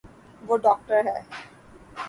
[0.41, 1.19] وہ داکٹر ہے